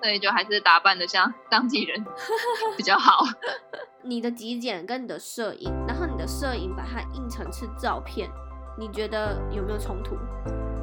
[0.00, 2.04] 所以就还是打扮的像当地人
[2.76, 3.24] 比较好。
[4.02, 8.28] 你的极简跟你的摄影，然后你的摄影把它印成是照片。
[8.82, 10.18] 你觉得有没有冲突？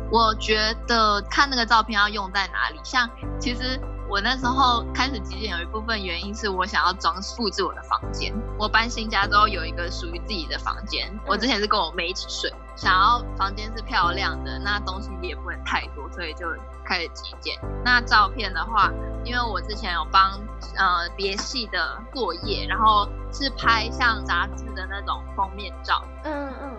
[0.09, 2.79] 我觉得看那个照片要用在哪里。
[2.81, 3.09] 像
[3.41, 3.77] 其实
[4.09, 8.33] 我那时候开始极简，有一部分原因是我想要装复制我的房间。
[8.57, 11.13] 我搬新家之后有一个属于自己的房间。
[11.27, 16.47] 我之前是跟我妹一起睡，想要房间是漂亮的，那东西也不能太多，所以就
[16.85, 17.59] 开始极简。
[17.83, 18.89] 那照片的话，
[19.25, 20.39] 因为我之前有帮
[20.77, 26.01] 呃别系的作业，然后是拍像杂志的那种封面照。
[26.23, 26.77] 嗯嗯。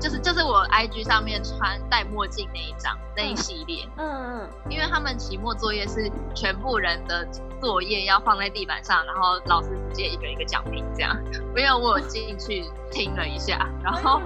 [0.00, 7.26] 就是就是我 IG 上面穿戴墨镜那一张那一系列，嗯嗯，因为他们期末作业是全部人的
[7.60, 11.16] 作业要放在地板上，然后老师直接一个一个讲评这样。
[11.56, 14.20] 因为我有进去听了一下，然后，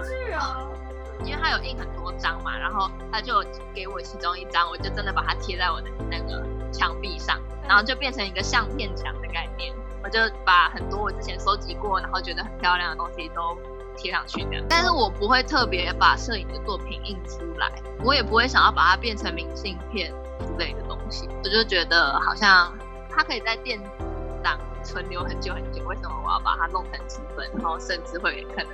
[1.24, 3.42] 因为他有印很多张嘛，然后他就
[3.74, 9.74] 给我其中一张，我就真的把它贴在我的那个墙壁上，然后就变成一个相片墙的概念。
[10.04, 13.58] 我就把很多我之前收集过，然后觉得很漂亮的东西都。
[13.96, 17.72] 贴上去的，但是我不会特别把摄影的作品印出来，
[18.04, 21.28] 我也不会想要把它变成明信片之类的东西。
[21.42, 22.76] 我就觉得好像
[23.08, 23.88] 它可以在电子
[24.42, 28.68] 档存留很久很久，为什么我要把它弄成纸本，然后甚至会可能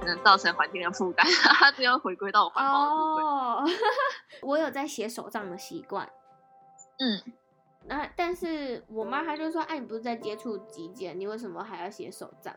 [0.00, 1.26] 可能造成环境的负担？
[1.58, 3.24] 它只要回归到我环保的部分。
[3.24, 3.64] 哦，
[4.42, 6.08] 我有在写手账的习惯，
[6.98, 7.20] 嗯，
[7.84, 12.54] 那但是我妈她就说：“哎，你不是在接触极简，你为什么还要写手账？”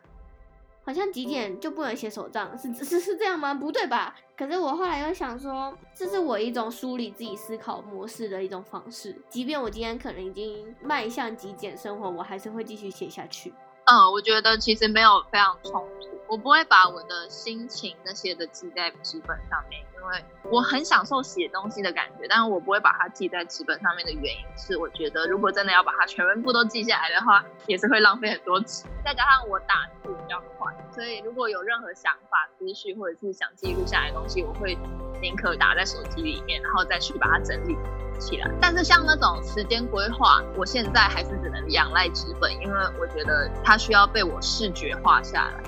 [0.83, 3.53] 好像极简就不能写手账，是 是是这样吗？
[3.53, 4.15] 不对吧？
[4.35, 9.15] 可是我后来又想说，这是我一种梳理自己思考模式的一种方式。
[9.29, 13.53] 即便我今天可能已经迈向极简生活，我还是会继续写下去。
[13.85, 16.09] 嗯，我觉得其实没有非常冲突。
[16.27, 28.85] 我不会把我的心情那些的记在纸本上面，因为我很享受写东西的感觉，但是我不会把它记在纸本上面的原因是，我觉得如果真的要把它全部都记下来的话，也是会浪费很多纸。
[29.03, 34.77] 再加上我打字比较快，所以如果有任何想法、思绪或者是想记录下来的东西，我会
[35.21, 37.75] 宁可打在手机里面，然后再去把它整理
[38.21, 38.49] 起来。
[38.61, 45.63] 但是像那种时间规划，我现在还是只能仰赖纸本，因为我觉得它需要被我视觉化下来。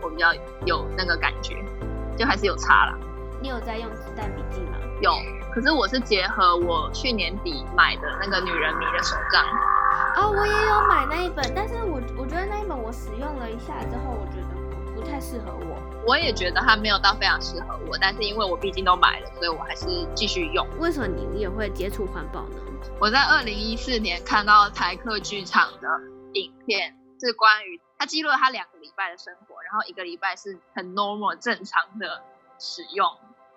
[0.00, 0.32] 我比较
[0.64, 1.56] 有那个感觉，
[2.16, 2.94] 就还是有差啦。
[3.42, 4.78] 你有在用子弹笔记吗？
[5.00, 5.12] 有，
[5.52, 9.44] 可是我是结合我去年底买的那个女人迷的手账。
[9.44, 14.67] 啊、哦，我也有买那一本，但是我我觉得那一本我使用了一下之后，我觉得
[14.98, 15.78] 不不太适合我。
[16.06, 20.66] 我也觉得它没有到非常适合我，但是因为我毕竟都买了，所以我还是继续用。
[20.80, 22.56] 为什么你也会接触环保呢？
[23.00, 25.88] 我在二零一四年看到台客剧场的
[26.32, 32.22] 影片，是关于他记录了他两个礼拜的生活，然后一个礼拜是很 normal 正常的
[32.58, 33.08] 使用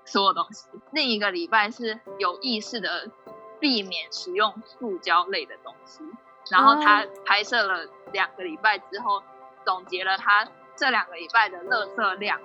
[0.06, 3.10] 所有东西，另一个礼拜是有意识的
[3.60, 6.02] 避免使用塑胶类的东西。
[6.50, 9.24] 然后他拍摄了两个礼拜之后，
[9.64, 10.48] 总结了他
[10.82, 12.40] 这两个礼拜的垃圾量。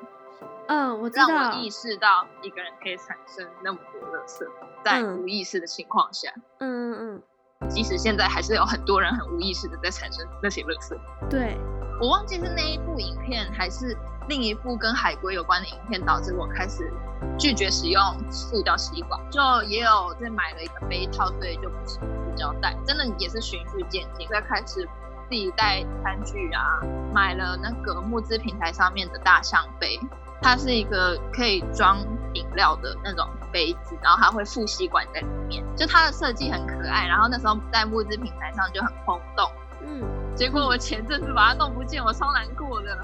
[0.69, 1.27] 嗯，我知道。
[1.27, 4.47] 让我意识到一个人可以产生那么多垃圾，
[4.85, 6.31] 在无意识的情况下。
[6.59, 7.23] 嗯嗯
[7.63, 7.71] 嗯。
[7.71, 10.95] 即使现在还是有很多人很无意识的在产生那些垃圾。
[11.31, 11.57] 对。
[11.99, 13.97] 我忘记是那一部影片，还是
[14.29, 16.93] 另一部跟海龟有关的影片，导致我开始
[17.39, 19.19] 拒绝使用塑胶吸管。
[19.31, 22.03] 就也有在买了一个杯套，所以就不是塑
[22.37, 22.77] 胶袋。
[22.87, 24.87] 真的也是循序渐进，在开始
[25.29, 26.81] 自己带餐具啊，
[27.13, 30.01] 买了那个募资平台上面的大象杯。
[30.43, 31.99] 它是一个可以装
[32.35, 37.07] 饮料的那种杯子，然后它会附吸管在里面，就它的设计很可爱。
[37.07, 40.05] 然后那时候在募资平台上就很轰动，嗯，
[40.37, 42.99] 结果我前阵子把它弄不见，我超难过的，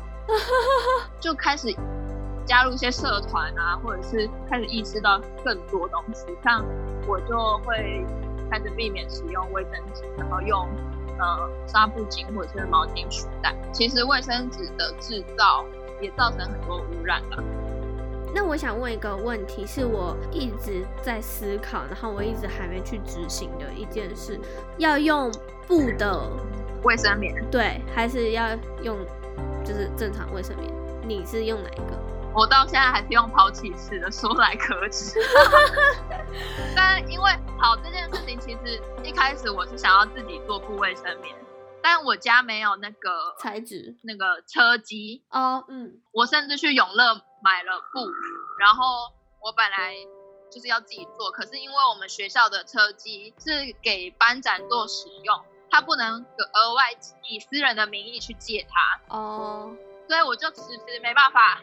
[1.18, 1.74] 就开始
[2.44, 6.62] 加入一些社团啊，或者是开始意识到更多东西，像
[7.08, 8.04] 我就会
[8.50, 10.68] 开始避免使用卫生纸，然后用
[11.22, 13.54] 呃纱布巾或者是毛巾取代。
[13.72, 15.64] 其实卫生纸的制造。
[16.02, 17.44] 也造成很多污染了。
[18.34, 24.36] 那我想问一个问题，是我一直在思考，然后我一直还没去执行的一件事，
[24.78, 25.30] 要用
[25.68, 26.28] 布的
[26.82, 28.48] 卫生棉，对，还是要
[28.82, 28.98] 用
[29.64, 30.68] 就是正常卫生棉？
[31.06, 31.96] 你是用哪一个？
[32.34, 35.18] 我到现在还是用抛弃式的，说来可耻。
[36.74, 41.36] 但因为好这件事情，其实一开始我是想要自己做布卫生棉。
[41.82, 48.08] 但我家没有那个材质，那个车机哦，嗯，我甚至去永乐买了布，
[48.58, 49.94] 然后我本来
[50.48, 56.92] 就是要自己做，可是因为我们学校的车机是给班长做使用，他不能额外
[57.28, 59.74] 以私人的名义去借它哦，
[60.08, 61.60] 所以我就迟迟没办法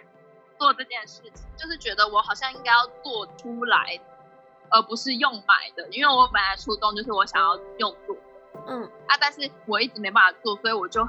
[0.59, 3.99] 做这件事情，就是觉得我好像应该要做出来，
[4.69, 8.15] 而不是用买的，因为我本来初衷就是我想要用做。
[8.67, 11.07] 嗯啊，但是我一直没办法做，所以我就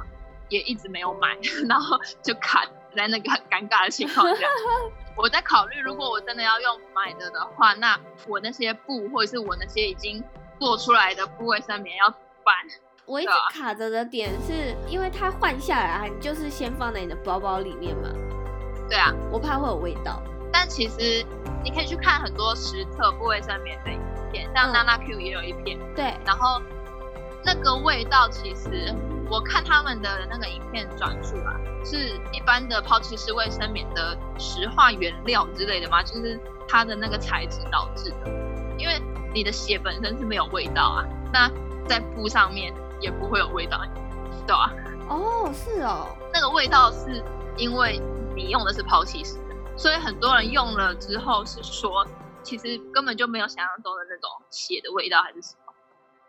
[0.49, 1.37] 也一直没有买，
[1.69, 4.47] 然后就卡在那个很尴尬的情况下。
[5.17, 10.23] 我在考虑，如果我真的要用买的的话，那我那些布或者是我那些已经
[10.59, 12.55] 做出来的布卫生棉要怎么办？
[13.05, 18.09] 我一直卡着的点是因为它换下来，你就是先放在你的包包里面嘛。
[18.91, 20.21] 对啊，我怕会有味道。
[20.53, 21.25] 但其实
[21.65, 23.99] 你可以去看很多实测不卫生棉的影
[24.31, 25.79] 片，像娜娜 Q 也有一片。
[25.79, 26.61] 嗯、对，然后。
[27.43, 28.95] 那个味道其实，
[29.31, 38.31] 我看他们的那个影片转述啊，是一般的抛弃式卫生棉的石化原料之类的嘛，就是它的那个材质导致的。
[38.77, 39.01] 因为
[39.33, 41.51] 你的血本身是没有味道啊，那
[41.89, 43.81] 在布上面也不会有味道，
[44.47, 44.71] 对啊？
[45.09, 47.25] 哦，是哦，那个味道是
[47.57, 47.99] 因为
[48.35, 52.07] 你用的是抛弃式的，所以很多人用了之后是说，
[52.43, 55.73] 其实根本就没有想象中的那种血的味道还是什么，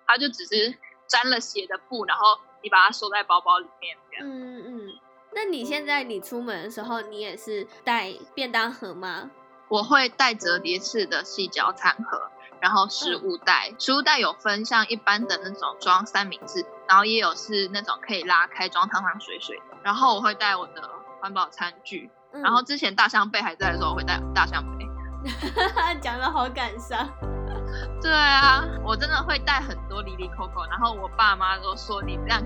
[0.07, 0.77] 它就只是。
[1.07, 4.25] 沾了血的布，然后你把它收在包包里面，这样。
[4.25, 4.93] 嗯嗯。
[5.33, 9.29] 那你现在你出门的时候，你也是带便当盒吗？
[9.67, 13.73] 我会带折叠式的细胶餐盒，然后食物袋。
[13.77, 19.77] 食物袋有分像一般的那种装三明治，然后也有是那种可以拉开装汤汤水水的。
[19.83, 20.89] 然后我会带我的
[21.21, 22.09] 环保餐具。
[22.33, 24.87] 嗯、然后之前大象背还在的时候，我会带大象背。
[26.01, 27.07] 讲的好感伤。
[28.01, 32.41] 对啊，我真的会带很多哩哩扣扣，然后我爸妈都说你这样，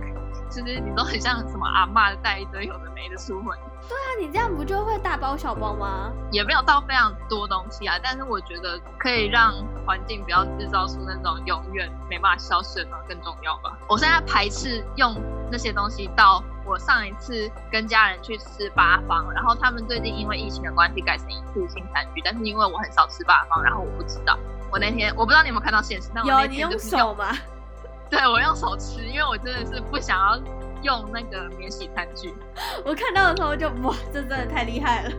[0.50, 3.58] 其实你都很像什么阿妈带一堆有的没的出门。
[3.88, 6.12] 对啊，你这样不就会大包小包吗？
[6.32, 9.54] 也没有到非常多东西啊，但是我觉得可以让
[9.86, 13.78] 环境不要制造出那种永远没办法消失的更重要吧。
[13.88, 15.16] 我现在排斥用
[15.52, 24.38] 那些东西，到我上一次跟家人去吃八方，然后他们最近因为疫情的关系改成一次性餐具，但是因为我很少吃八方，然后我不知道。
[24.71, 27.38] 我那天我不知道你有没有看到现实，但我那天就是用，有你用手吗？
[28.10, 30.37] 对，我用手吃，因为我真的是不想要
[30.81, 32.33] 用那个免洗餐具。
[32.83, 35.12] 我看到的时候就哇，这真的太厉害了。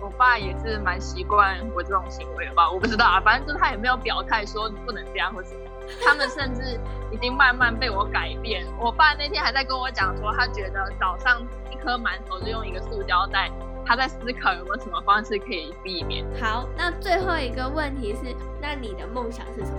[0.00, 5.60] 我爸也是蛮习惯我这种行为的吧，我不知道啊，反正就是他也没有表态说你不能这样或什么。
[6.04, 6.78] 他们甚至
[7.10, 8.64] 已经慢慢被我改变。
[8.78, 13.50] 我爸那天还在跟我讲说，他觉得早上一颗馒头就用一个塑胶袋。
[13.84, 16.24] 他在思考有没有什么方式可以避免。
[16.40, 19.78] 好，那最后一个问题是，那你的梦想是什么？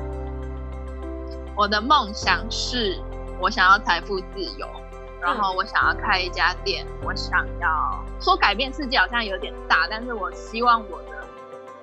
[1.55, 2.99] 我的梦想是，
[3.39, 4.67] 我想要财富自由，
[5.22, 11.28] 然后我想要开一家店，我想要说改变世界好像有点大，但是我希望我的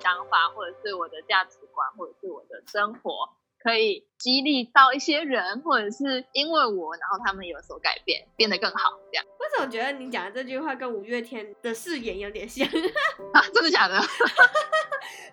[0.01, 3.29] 想法或者是我的价值观或者是我的生活。
[3.61, 9.25] 可以激励到一些人，或者是因为我，然后他们有所改变，变得更好，这样。
[9.39, 12.67] 为什么觉得你讲的这句话跟五月天的誓言有点像？
[13.33, 13.95] 啊，真的假的？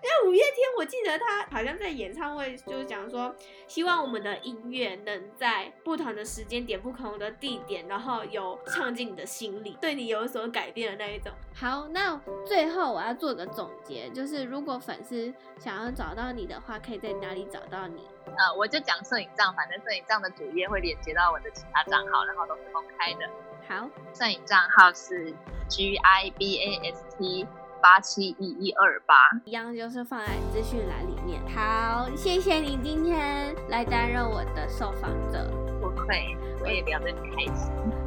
[0.02, 3.34] 因为五月天，我记得他好像在演唱会就是讲说，
[3.66, 11.32] 希望我们的音乐能在不同的时间点、不同的地点，然后有唱进你的心里，对你有所改变的那一种。
[11.54, 18.02] 好，那最后我要做个总结，就是如果粉丝想要找到你的话，可以在哪里找到你？
[18.26, 23.26] 呃，我就讲摄影帐，反正摄影帐的主页会连接到我的其他账号，然后都是公开的。
[23.66, 25.34] 好，摄影账号是
[25.66, 27.46] G I B A S T
[27.82, 29.14] 八七一一二八，
[29.46, 31.40] 一样就是放在资讯栏里面。
[31.56, 35.50] 好，谢谢你今天来担任我的受访者。
[35.80, 38.05] 不会，我也聊得很开心。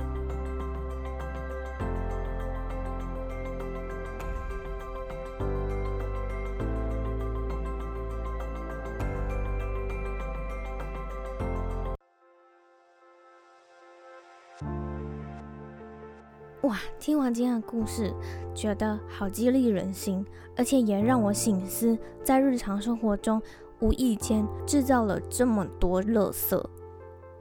[16.70, 18.13] 哇，听完今天的故事，
[18.53, 20.24] 觉得好激励人心，
[20.55, 23.41] 而且也让我省思，在日常生活中
[23.80, 26.63] 无意间制造了这么多垃圾。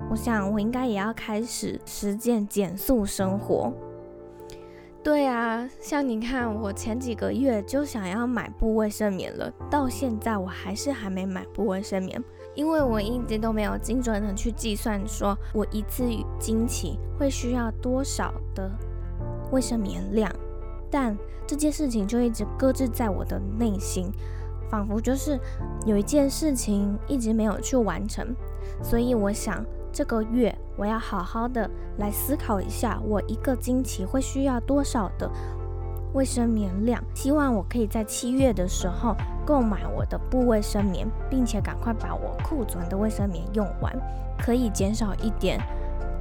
[0.09, 3.71] 我想，我应该也要开始实践减速生活。
[5.05, 12.19] 对啊，像你看，我前几个月就想要买部卫生棉了，到现在我还是还没买部卫生棉，
[12.55, 16.03] 因为我一直都没有精准的去计算，说我一次
[16.39, 18.71] 经期会需要多少的。
[19.51, 20.31] 卫生棉量，
[20.91, 24.13] 但这件事情就一直搁置在我的内心，
[24.71, 25.39] 仿佛就是
[25.87, 28.35] 有一件事情一直没有去完成。
[28.83, 35.31] 所以我想这个月我要好好的来思考一下，我一个经期会需要多少的
[36.13, 37.03] 卫生棉量。
[37.15, 43.91] 希望我可以在七月的时候购买我的布卫生棉，并且赶快把我库存的卫生棉用完，
[44.39, 45.59] 可以减少一点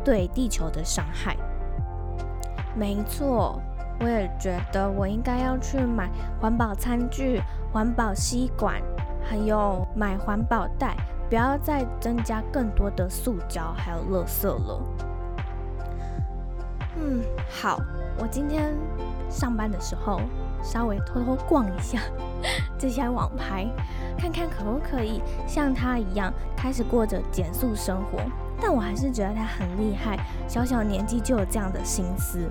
[0.03, 1.35] 对地球的伤害。
[2.77, 3.59] 没错，
[3.99, 6.07] 我也觉得我应该要去买
[6.39, 7.41] 环保餐具、
[7.73, 8.79] 环保吸管，
[9.27, 10.95] 还有买环保袋，
[11.27, 14.81] 不要再增加更多的塑胶还有垃圾了。
[16.97, 17.79] 嗯，好，
[18.19, 18.75] 我今天
[19.27, 20.21] 上班的时候
[20.63, 21.99] 稍微偷偷逛一下
[22.77, 23.67] 这些网拍，
[24.17, 28.19] 看看可不可以像他一样开始过着减速生活。
[28.59, 32.49] 但我还是觉得他很厉害，小小年纪就有这样的心思。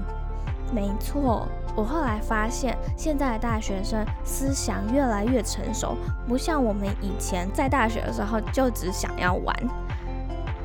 [0.73, 1.47] 没错，
[1.77, 5.97] 我后来发现，现在的大学生思想越来越成熟，
[6.27, 9.57] 不像我们以前在大学的时候就只想要玩。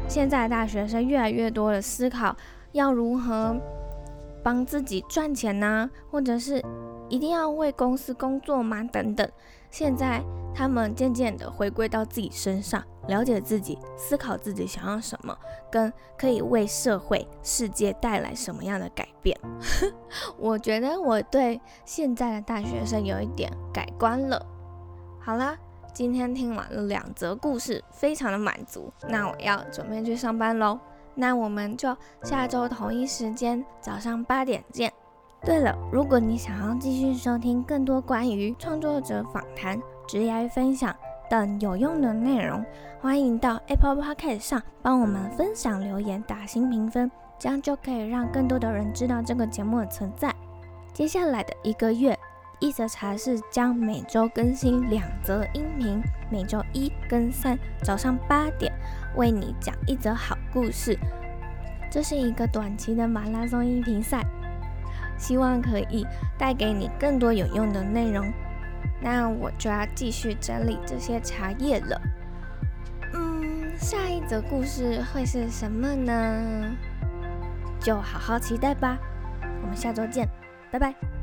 [0.07, 2.35] 现在的大学生越来越多的思考，
[2.71, 3.55] 要如何
[4.43, 5.89] 帮自己赚钱呢？
[6.09, 6.63] 或者是
[7.11, 8.81] 一定要为公司工作吗？
[8.85, 9.29] 等等。
[9.69, 10.21] 现在
[10.53, 15.37] 他们渐渐的回归到自己身上，了解自己，思考自己想要什么，
[15.69, 19.37] 跟可以为社会、世界带来什么样的改变。
[20.37, 24.45] 我觉得我对现在的大学生有一点改观了。
[25.19, 25.57] 好啦，
[25.93, 28.91] 今天听完了两则故事，非常的满足。
[29.07, 30.79] 那我要准备去上班喽。
[31.15, 34.91] 那我们就下周同一时间早上八点见。
[35.43, 40.95] 对了，如果你想要继续收听更多关于创作者访谈、职业分享
[41.27, 42.63] 等有用的内容，
[42.99, 50.31] 欢迎到 Apple Podcast 上帮我们分享、留言、打新评分，这样就可以让更多的人知道这个节目的存在。
[50.93, 52.15] 接下来的一个月，
[52.59, 58.71] 一则茶室将每周更新两则音频，每周一跟三早上八点
[59.15, 60.95] 为你讲一则好故事。
[61.89, 64.23] 这是一个短期的马拉松音频赛。
[65.21, 66.05] 希望可以
[66.35, 68.33] 带给你更多有用的内容，
[68.99, 72.01] 那我就要继续整理这些茶叶了。
[73.13, 76.75] 嗯，下一则故事会是什么呢？
[77.79, 78.97] 就好好期待吧。
[79.61, 80.27] 我们下周见，
[80.71, 81.20] 拜拜。